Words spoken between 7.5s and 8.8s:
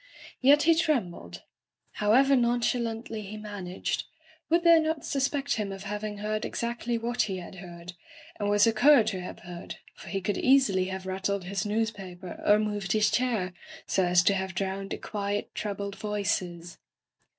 heard— ^and was a